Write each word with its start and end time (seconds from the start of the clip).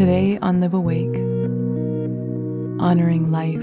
Today 0.00 0.38
on 0.40 0.62
Live 0.62 0.72
Awake, 0.72 1.14
honoring 2.80 3.30
life. 3.30 3.60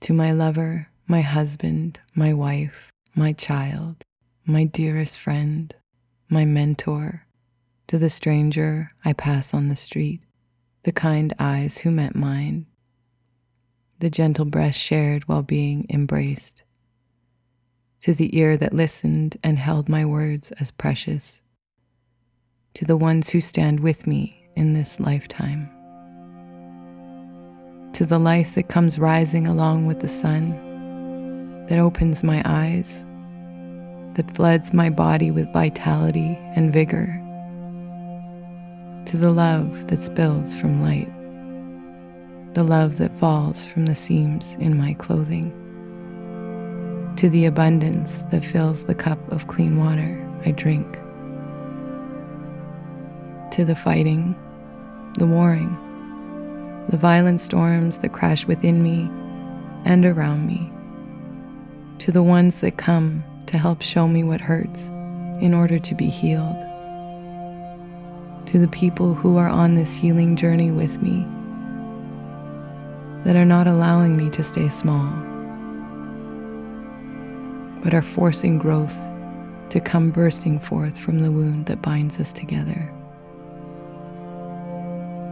To 0.00 0.14
my 0.14 0.32
lover, 0.32 0.88
my 1.06 1.20
husband, 1.20 2.00
my 2.14 2.32
wife, 2.32 2.90
my 3.14 3.34
child, 3.34 3.96
my 4.46 4.64
dearest 4.64 5.18
friend, 5.18 5.74
my 6.30 6.46
mentor, 6.46 7.26
to 7.88 7.98
the 7.98 8.08
stranger 8.08 8.88
I 9.04 9.12
pass 9.12 9.52
on 9.52 9.68
the 9.68 9.76
street, 9.76 10.22
the 10.84 10.92
kind 10.92 11.34
eyes 11.38 11.76
who 11.76 11.90
met 11.90 12.16
mine, 12.16 12.68
the 14.04 14.10
gentle 14.10 14.44
breast 14.44 14.78
shared 14.78 15.26
while 15.26 15.42
being 15.42 15.86
embraced, 15.88 16.62
to 18.00 18.12
the 18.12 18.36
ear 18.36 18.54
that 18.54 18.74
listened 18.74 19.34
and 19.42 19.58
held 19.58 19.88
my 19.88 20.04
words 20.04 20.52
as 20.60 20.70
precious, 20.70 21.40
to 22.74 22.84
the 22.84 22.98
ones 22.98 23.30
who 23.30 23.40
stand 23.40 23.80
with 23.80 24.06
me 24.06 24.46
in 24.56 24.74
this 24.74 25.00
lifetime, 25.00 25.70
to 27.94 28.04
the 28.04 28.18
life 28.18 28.54
that 28.54 28.68
comes 28.68 28.98
rising 28.98 29.46
along 29.46 29.86
with 29.86 30.00
the 30.00 30.08
sun, 30.08 30.50
that 31.70 31.78
opens 31.78 32.22
my 32.22 32.42
eyes, 32.44 33.06
that 34.16 34.30
floods 34.34 34.74
my 34.74 34.90
body 34.90 35.30
with 35.30 35.50
vitality 35.54 36.36
and 36.54 36.74
vigor 36.74 37.06
to 39.06 39.16
the 39.16 39.32
love 39.32 39.88
that 39.88 39.98
spills 39.98 40.54
from 40.54 40.82
light, 40.82 41.10
the 42.54 42.62
love 42.62 42.98
that 42.98 43.12
falls 43.16 43.66
from 43.66 43.86
the 43.86 43.96
seams 43.96 44.54
in 44.60 44.78
my 44.78 44.94
clothing, 44.94 45.50
to 47.16 47.28
the 47.28 47.46
abundance 47.46 48.22
that 48.30 48.44
fills 48.44 48.84
the 48.84 48.94
cup 48.94 49.18
of 49.32 49.48
clean 49.48 49.76
water 49.76 50.20
I 50.46 50.52
drink, 50.52 50.92
to 53.50 53.64
the 53.64 53.74
fighting, 53.74 54.36
the 55.18 55.26
warring, 55.26 55.76
the 56.90 56.96
violent 56.96 57.40
storms 57.40 57.98
that 57.98 58.12
crash 58.12 58.46
within 58.46 58.84
me 58.84 59.10
and 59.84 60.06
around 60.06 60.46
me, 60.46 60.72
to 62.04 62.12
the 62.12 62.22
ones 62.22 62.60
that 62.60 62.76
come 62.76 63.24
to 63.46 63.58
help 63.58 63.82
show 63.82 64.06
me 64.06 64.22
what 64.22 64.40
hurts 64.40 64.86
in 65.40 65.54
order 65.54 65.80
to 65.80 65.94
be 65.96 66.06
healed 66.06 66.64
to 68.46 68.60
the 68.60 68.68
people 68.68 69.14
who 69.14 69.36
are 69.36 69.48
on 69.48 69.74
this 69.74 69.96
healing 69.96 70.36
journey 70.36 70.70
with 70.70 71.02
me 71.02 71.26
that 73.24 73.36
are 73.36 73.44
not 73.44 73.66
allowing 73.66 74.16
me 74.16 74.28
to 74.30 74.44
stay 74.44 74.68
small, 74.68 75.10
but 77.82 77.94
are 77.94 78.02
forcing 78.02 78.58
growth 78.58 79.08
to 79.70 79.80
come 79.80 80.10
bursting 80.10 80.60
forth 80.60 80.98
from 80.98 81.22
the 81.22 81.32
wound 81.32 81.66
that 81.66 81.80
binds 81.80 82.20
us 82.20 82.32
together. 82.32 82.90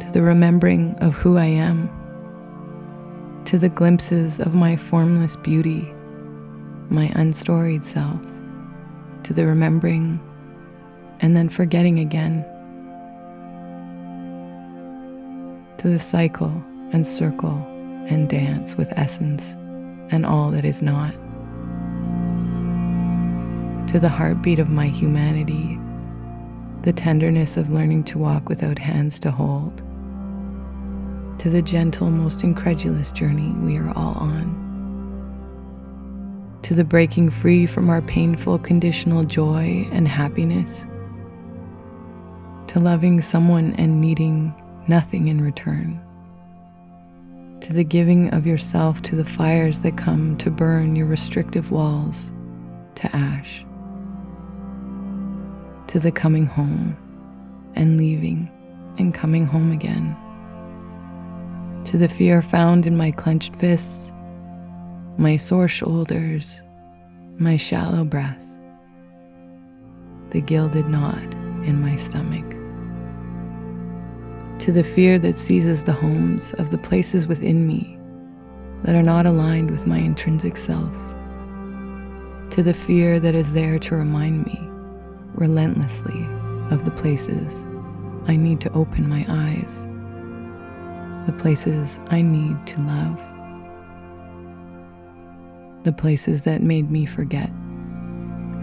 To 0.00 0.12
the 0.12 0.22
remembering 0.22 0.94
of 0.96 1.14
who 1.14 1.38
I 1.38 1.46
am, 1.46 1.90
to 3.46 3.58
the 3.58 3.70
glimpses 3.70 4.38
of 4.38 4.54
my 4.54 4.76
formless 4.76 5.36
beauty, 5.36 5.90
my 6.90 7.10
unstoried 7.14 7.86
self, 7.86 8.20
to 9.24 9.32
the 9.32 9.46
remembering 9.46 10.20
and 11.20 11.34
then 11.34 11.48
forgetting 11.48 11.98
again 11.98 12.44
to 15.78 15.88
the 15.88 15.98
cycle 15.98 16.52
and 16.92 17.06
circle 17.06 17.77
and 18.08 18.28
dance 18.28 18.76
with 18.76 18.92
essence 18.98 19.52
and 20.10 20.24
all 20.24 20.50
that 20.50 20.64
is 20.64 20.82
not, 20.82 21.12
to 23.88 23.98
the 24.00 24.08
heartbeat 24.08 24.58
of 24.58 24.70
my 24.70 24.86
humanity, 24.86 25.78
the 26.82 26.92
tenderness 26.92 27.56
of 27.56 27.70
learning 27.70 28.04
to 28.04 28.18
walk 28.18 28.48
without 28.48 28.78
hands 28.78 29.20
to 29.20 29.30
hold, 29.30 29.82
to 31.38 31.50
the 31.50 31.62
gentle, 31.62 32.10
most 32.10 32.42
incredulous 32.42 33.12
journey 33.12 33.50
we 33.62 33.76
are 33.76 33.92
all 33.96 34.14
on, 34.14 34.66
to 36.62 36.74
the 36.74 36.84
breaking 36.84 37.30
free 37.30 37.66
from 37.66 37.90
our 37.90 38.02
painful 38.02 38.58
conditional 38.58 39.24
joy 39.24 39.86
and 39.92 40.08
happiness, 40.08 40.86
to 42.66 42.80
loving 42.80 43.20
someone 43.20 43.74
and 43.78 44.00
needing 44.00 44.54
nothing 44.86 45.28
in 45.28 45.40
return. 45.40 46.02
To 47.62 47.72
the 47.72 47.84
giving 47.84 48.32
of 48.32 48.46
yourself 48.46 49.02
to 49.02 49.16
the 49.16 49.24
fires 49.24 49.80
that 49.80 49.96
come 49.96 50.36
to 50.38 50.50
burn 50.50 50.96
your 50.96 51.06
restrictive 51.06 51.70
walls 51.70 52.32
to 52.96 53.14
ash. 53.14 53.64
To 55.88 56.00
the 56.00 56.12
coming 56.12 56.46
home 56.46 56.96
and 57.74 57.96
leaving 57.96 58.50
and 58.98 59.14
coming 59.14 59.46
home 59.46 59.72
again. 59.72 60.16
To 61.86 61.96
the 61.96 62.08
fear 62.08 62.42
found 62.42 62.86
in 62.86 62.96
my 62.96 63.10
clenched 63.10 63.54
fists, 63.56 64.12
my 65.16 65.36
sore 65.36 65.68
shoulders, 65.68 66.62
my 67.38 67.56
shallow 67.56 68.04
breath, 68.04 68.38
the 70.30 70.40
gilded 70.40 70.88
knot 70.88 71.34
in 71.64 71.80
my 71.80 71.96
stomach 71.96 72.57
to 74.68 74.72
the 74.72 74.84
fear 74.84 75.18
that 75.18 75.34
seizes 75.34 75.82
the 75.82 75.94
homes 75.94 76.52
of 76.58 76.70
the 76.70 76.76
places 76.76 77.26
within 77.26 77.66
me 77.66 77.98
that 78.82 78.94
are 78.94 79.02
not 79.02 79.24
aligned 79.24 79.70
with 79.70 79.86
my 79.86 79.96
intrinsic 79.96 80.58
self, 80.58 80.92
to 82.50 82.62
the 82.62 82.74
fear 82.74 83.18
that 83.18 83.34
is 83.34 83.50
there 83.52 83.78
to 83.78 83.96
remind 83.96 84.44
me 84.44 84.60
relentlessly 85.32 86.22
of 86.70 86.84
the 86.84 86.90
places 86.90 87.64
I 88.26 88.36
need 88.36 88.60
to 88.60 88.70
open 88.74 89.08
my 89.08 89.24
eyes, 89.26 89.86
the 91.24 91.34
places 91.38 91.98
I 92.10 92.20
need 92.20 92.66
to 92.66 92.80
love, 92.82 93.16
the 95.84 95.94
places 95.94 96.42
that 96.42 96.60
made 96.60 96.90
me 96.90 97.06
forget 97.06 97.48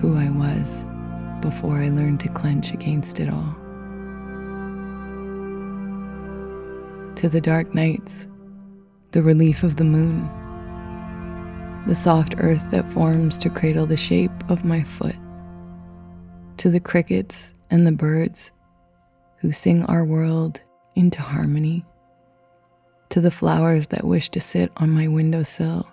who 0.00 0.16
I 0.16 0.30
was 0.30 0.82
before 1.42 1.76
I 1.76 1.90
learned 1.90 2.20
to 2.20 2.30
clench 2.30 2.72
against 2.72 3.20
it 3.20 3.28
all. 3.28 3.59
To 7.20 7.28
the 7.28 7.40
dark 7.42 7.74
nights, 7.74 8.26
the 9.10 9.22
relief 9.22 9.62
of 9.62 9.76
the 9.76 9.84
moon, 9.84 10.26
the 11.86 11.94
soft 11.94 12.34
earth 12.38 12.70
that 12.70 12.90
forms 12.92 13.36
to 13.36 13.50
cradle 13.50 13.84
the 13.84 13.94
shape 13.94 14.30
of 14.48 14.64
my 14.64 14.82
foot, 14.82 15.16
to 16.56 16.70
the 16.70 16.80
crickets 16.80 17.52
and 17.70 17.86
the 17.86 17.92
birds 17.92 18.52
who 19.36 19.52
sing 19.52 19.84
our 19.84 20.02
world 20.02 20.62
into 20.94 21.20
harmony, 21.20 21.84
to 23.10 23.20
the 23.20 23.30
flowers 23.30 23.88
that 23.88 24.04
wish 24.04 24.30
to 24.30 24.40
sit 24.40 24.72
on 24.78 24.88
my 24.88 25.06
windowsill, 25.06 25.86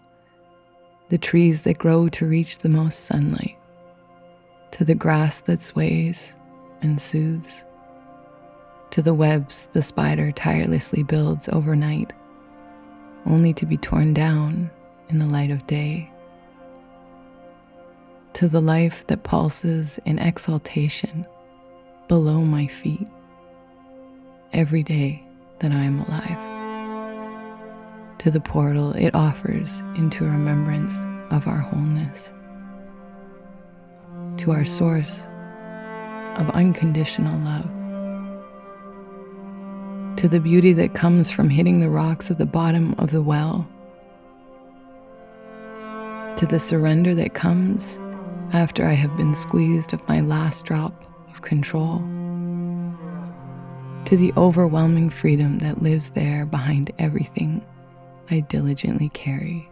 the 1.10 1.18
trees 1.18 1.64
that 1.64 1.78
grow 1.78 2.08
to 2.08 2.26
reach 2.26 2.60
the 2.60 2.70
most 2.70 3.04
sunlight, 3.04 3.58
to 4.72 4.86
the 4.86 4.96
grass 4.96 5.42
that 5.42 5.62
sways 5.62 6.38
and 6.82 7.02
soothes 7.02 7.66
to 8.92 9.02
the 9.02 9.14
webs 9.14 9.68
the 9.74 9.82
spider 9.82 10.32
tirelessly 10.32 11.04
builds 11.04 11.50
overnight, 11.50 12.14
only 13.26 13.54
to 13.54 13.66
be 13.66 13.78
torn 13.78 14.14
down 14.14 14.70
in 15.10 15.20
the 15.20 15.26
light 15.26 15.52
of 15.52 15.68
day, 15.68 16.10
to 18.34 18.48
the 18.48 18.62
life 18.62 19.06
that 19.08 19.24
pulses 19.24 20.00
in 20.06 20.20
exaltation 20.20 21.26
below 22.08 22.42
my 22.42 22.68
feet 22.68 23.08
every 24.54 24.84
day 24.84 25.24
that 25.60 25.72
I 25.72 25.84
am 25.84 26.00
alive, 26.00 26.38
to 28.20 28.32
the 28.32 28.40
portal 28.40 28.94
it 28.94 29.14
offers 29.14 29.82
into 29.96 30.24
remembrance 30.24 30.98
of 31.32 31.48
our 31.48 31.58
wholeness, 31.60 32.32
to 34.38 34.52
our 34.52 34.66
source 34.66 35.28
of 36.38 36.50
unconditional 36.52 37.38
love 37.40 37.70
to 40.18 40.28
the 40.28 40.40
beauty 40.40 40.74
that 40.74 40.96
comes 40.96 41.30
from 41.30 41.48
hitting 41.48 41.80
the 41.80 41.90
rocks 41.90 42.32
at 42.32 42.40
the 42.40 42.46
bottom 42.46 42.96
of 42.98 43.12
the 43.12 43.22
well, 43.22 43.68
to 46.38 46.46
the 46.48 46.60
surrender 46.60 47.14
that 47.14 47.36
comes 47.36 48.02
after 48.52 48.84
I 48.86 48.94
have 48.94 49.16
been 49.16 49.36
squeezed 49.36 49.94
of 49.94 50.08
my 50.10 50.22
last 50.22 50.66
drop 50.66 51.04
of 51.30 51.44
control, 51.44 52.00
to 54.06 54.18
the 54.18 54.34
overwhelming 54.36 55.12
freedom 55.12 55.60
that 55.60 55.84
lives 55.84 56.10
there 56.10 56.48
behind 56.48 56.90
everything 56.98 57.64
I 58.32 58.40
diligently 58.40 59.10
carry, 59.10 59.68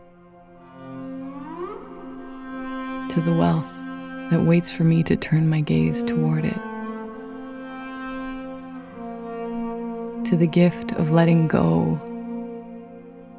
to 3.10 3.22
the 3.22 3.34
wealth 3.34 3.74
that 4.30 4.44
waits 4.44 4.72
for 4.72 4.84
me 4.84 5.02
to 5.04 5.16
turn 5.16 5.50
my 5.50 5.62
gaze 5.62 6.04
toward 6.04 6.46
it. 6.46 6.75
To 10.26 10.36
the 10.36 10.48
gift 10.48 10.92
of 10.94 11.12
letting 11.12 11.48
go, 11.48 12.00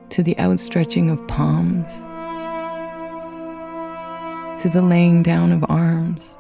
to 0.08 0.22
the 0.22 0.38
outstretching 0.38 1.10
of 1.10 1.26
palms, 1.26 2.02
to 4.62 4.68
the 4.68 4.80
laying 4.80 5.20
down 5.20 5.50
of 5.50 5.64
arms, 5.68 6.38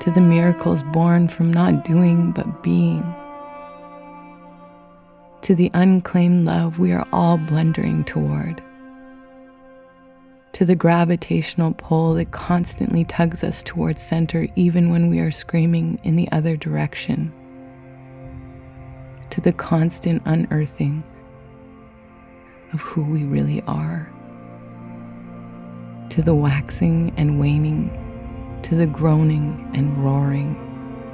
to 0.00 0.10
the 0.10 0.22
miracles 0.22 0.82
born 0.84 1.28
from 1.28 1.52
not 1.52 1.84
doing 1.84 2.32
but 2.32 2.62
being, 2.62 3.04
to 5.42 5.54
the 5.54 5.70
unclaimed 5.74 6.46
love 6.46 6.78
we 6.78 6.92
are 6.92 7.06
all 7.12 7.36
blundering 7.36 8.02
toward, 8.04 8.62
to 10.54 10.64
the 10.64 10.74
gravitational 10.74 11.74
pull 11.74 12.14
that 12.14 12.30
constantly 12.30 13.04
tugs 13.04 13.44
us 13.44 13.62
towards 13.62 14.02
center 14.02 14.48
even 14.56 14.90
when 14.90 15.10
we 15.10 15.20
are 15.20 15.30
screaming 15.30 15.98
in 16.04 16.16
the 16.16 16.30
other 16.32 16.56
direction, 16.56 17.30
to 19.32 19.40
the 19.40 19.52
constant 19.52 20.20
unearthing 20.26 21.02
of 22.74 22.82
who 22.82 23.02
we 23.02 23.24
really 23.24 23.62
are 23.66 24.12
to 26.10 26.20
the 26.20 26.34
waxing 26.34 27.10
and 27.16 27.40
waning, 27.40 27.88
to 28.62 28.74
the 28.74 28.86
groaning 28.86 29.66
and 29.72 29.96
roaring, 30.04 30.54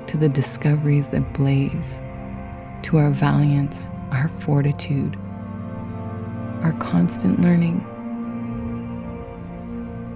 to 0.09 0.17
the 0.17 0.29
discoveries 0.29 1.11
that 1.11 1.33
blaze, 1.33 2.01
to 2.83 2.99
our 2.99 3.11
valiance, 3.11 3.89
our 4.11 4.27
fortitude, 4.41 5.17
our 6.65 6.75
constant 6.81 7.41
learning, 7.43 7.79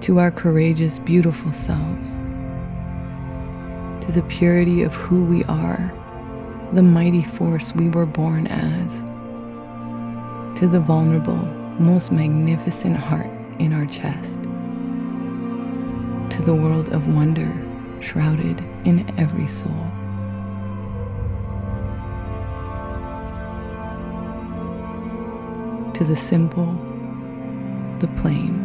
to 0.01 0.19
our 0.19 0.33
courageous, 0.33 0.99
beautiful 0.99 1.53
selves, 1.53 2.17
to 4.05 4.11
the 4.11 4.23
purity 4.23 4.83
of 4.83 4.93
who 4.97 5.23
we 5.23 5.45
are, 5.45 5.93
the 6.73 6.83
mighty 6.83 7.23
force 7.23 7.75
we 7.75 7.89
were 7.91 8.07
born 8.07 8.47
as, 8.47 9.03
to 10.59 10.67
the 10.67 10.81
vulnerable, 10.81 11.37
most 11.79 12.11
magnificent 12.13 12.97
heart 12.97 13.31
in 13.59 13.73
our 13.73 13.87
chest 13.87 14.43
to 16.33 16.41
the 16.47 16.55
world 16.55 16.89
of 16.89 17.15
wonder 17.15 17.53
shrouded 18.01 18.59
in 18.87 19.05
every 19.19 19.47
soul. 19.47 19.71
To 25.93 26.05
the 26.05 26.17
simple, 26.17 26.73
the 27.99 28.09
plain, 28.17 28.57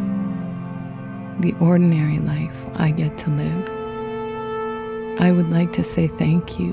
the 1.40 1.54
ordinary 1.60 2.20
life 2.20 2.66
I 2.74 2.90
get 2.90 3.18
to 3.18 3.30
live, 3.30 3.68
I 5.20 5.30
would 5.30 5.50
like 5.50 5.72
to 5.74 5.84
say 5.84 6.06
thank 6.06 6.58
you. 6.58 6.72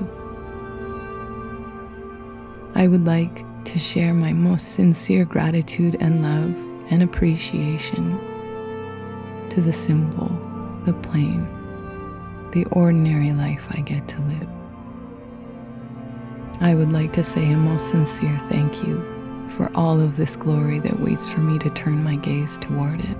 I 2.76 2.88
would 2.88 3.06
like 3.06 3.46
to 3.66 3.80
share 3.80 4.14
my 4.14 4.34
most 4.34 4.74
sincere 4.74 5.24
gratitude 5.24 5.96
and 6.02 6.22
love 6.22 6.92
and 6.92 7.02
appreciation 7.02 8.20
to 9.50 9.62
the 9.62 9.72
simple 9.72 10.28
the 10.84 10.94
plain, 10.94 11.48
the 12.52 12.66
ordinary 12.66 13.32
life 13.32 13.68
I 13.72 13.82
get 13.82 14.08
to 14.10 14.22
live. 14.22 14.50
I 16.62 16.76
would 16.76 16.92
like 16.92 17.12
to 17.14 17.24
say 17.24 17.52
a 17.52 17.58
most 17.58 17.90
sincere 17.90 18.38
thank 18.50 18.84
you 18.86 19.48
for 19.50 19.72
all 19.74 20.00
of 20.00 20.18
this 20.18 20.36
glory 20.36 20.80
that 20.80 21.00
waits 21.00 21.28
for 21.28 21.40
me 21.40 21.58
to 21.60 21.70
turn 21.72 22.04
my 22.04 22.18
gaze 22.18 22.58
toward 22.60 23.00
it. 23.00 23.18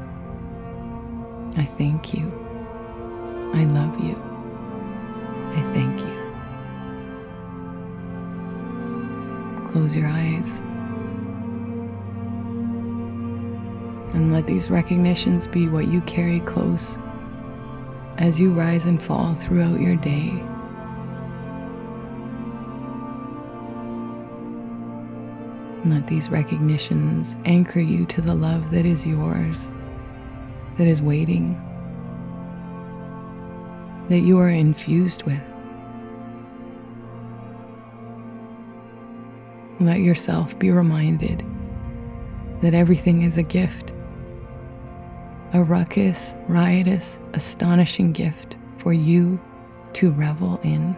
I 1.58 1.64
thank 1.64 2.14
you. 2.14 2.30
I 3.54 3.64
love 3.64 4.04
you. 4.04 4.35
Close 9.76 9.94
your 9.94 10.08
eyes. 10.08 10.60
And 14.14 14.32
let 14.32 14.48
these 14.48 14.72
recognitions 14.72 15.50
be 15.50 15.68
what 15.68 15.90
you 15.90 16.00
carry 16.04 16.40
close 16.40 16.98
as 18.18 18.40
you 18.40 18.54
rise 18.54 18.86
and 18.86 19.04
fall 19.04 19.36
throughout 19.36 19.82
your 19.82 19.98
day. 19.98 20.42
Let 25.84 26.08
these 26.08 26.30
recognitions 26.30 27.36
anchor 27.44 27.82
you 27.82 28.06
to 28.06 28.22
the 28.22 28.34
love 28.34 28.72
that 28.72 28.86
is 28.86 29.06
yours, 29.06 29.70
that 30.78 30.88
is 30.88 31.02
waiting, 31.02 31.54
that 34.08 34.22
you 34.22 34.40
are 34.40 34.48
infused 34.48 35.24
with. 35.24 35.55
Let 39.80 40.00
yourself 40.00 40.58
be 40.58 40.72
reminded 40.72 41.44
that 42.62 42.74
everything 42.74 43.24
is 43.24 43.38
a 43.38 43.44
gift 43.44 43.96
a 45.56 45.64
ruckus, 45.64 46.36
riotous, 46.50 47.18
astonishing 47.34 48.12
gift 48.12 48.58
for 48.78 48.92
you 48.92 49.42
to 49.94 50.12
revel 50.12 50.60
in. 50.64 50.94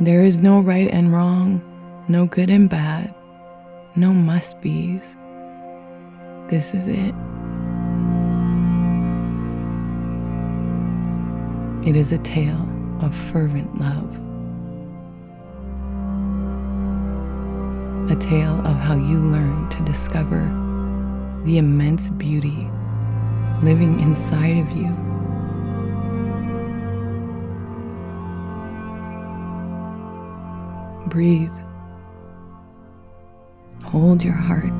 There 0.00 0.24
is 0.24 0.40
no 0.40 0.60
right 0.60 0.90
and 0.90 1.12
wrong, 1.12 1.62
no 2.08 2.26
good 2.26 2.50
and 2.50 2.68
bad, 2.68 3.14
no 3.94 4.12
must 4.12 4.60
be's. 4.60 5.16
This 6.48 6.74
is 6.74 6.88
it. 6.88 7.14
It 11.86 11.96
is 11.96 12.12
a 12.12 12.18
tale 12.18 12.68
of 13.00 13.14
fervent 13.14 13.78
love. 13.80 14.22
a 18.10 18.16
tale 18.16 18.60
of 18.66 18.76
how 18.76 18.94
you 18.94 19.18
learn 19.18 19.66
to 19.70 19.82
discover 19.84 20.40
the 21.44 21.56
immense 21.56 22.10
beauty 22.10 22.68
living 23.62 24.00
inside 24.00 24.58
of 24.58 24.70
you. 24.76 24.90
Breathe. 31.06 31.52
Hold 33.84 34.22
your 34.22 34.34
heart. 34.34 34.72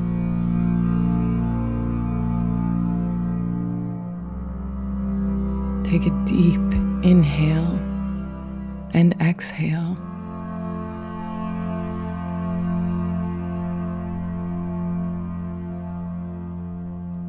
Take 5.85 6.05
a 6.05 6.25
deep 6.25 6.82
inhale 7.03 7.77
and 8.93 9.13
exhale. 9.21 9.97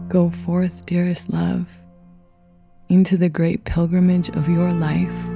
Go 0.08 0.30
forth, 0.30 0.86
dearest 0.86 1.30
love, 1.30 1.76
into 2.88 3.16
the 3.16 3.28
great 3.28 3.64
pilgrimage 3.64 4.28
of 4.30 4.48
your 4.48 4.70
life 4.70 5.26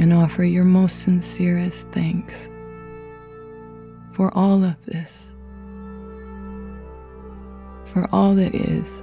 and 0.00 0.12
offer 0.12 0.42
your 0.42 0.64
most 0.64 1.00
sincerest 1.02 1.88
thanks 1.90 2.48
for 4.12 4.36
all 4.36 4.64
of 4.64 4.84
this, 4.84 5.32
for 7.84 8.08
all 8.10 8.34
that 8.34 8.54
is, 8.54 9.02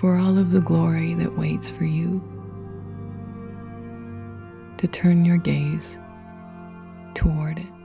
for 0.00 0.16
all 0.16 0.38
of 0.38 0.50
the 0.50 0.62
glory 0.62 1.12
that 1.12 1.36
waits 1.36 1.68
for 1.68 1.84
you 1.84 2.22
to 4.78 4.88
turn 4.88 5.26
your 5.26 5.36
gaze 5.36 5.98
toward 7.12 7.58
it. 7.58 7.79